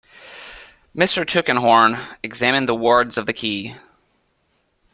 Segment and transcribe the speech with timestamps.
[0.95, 1.23] Mr.
[1.27, 3.75] Tulkinghorn examined the wards of the key.